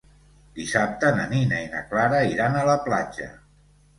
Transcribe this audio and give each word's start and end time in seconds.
Dissabte 0.59 1.11
na 1.19 1.25
Nina 1.33 1.59
i 1.65 1.69
na 1.75 1.83
Clara 1.91 2.23
iran 2.31 2.57
a 2.61 2.65
la 2.71 2.79
platja. 2.87 3.31